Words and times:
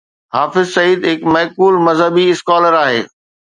حافظ 0.37 0.65
سعيد 0.77 1.05
هڪ 1.11 1.21
معقول 1.37 1.79
مذهبي 1.91 2.27
اسڪالر 2.33 2.83
آهي. 2.85 3.01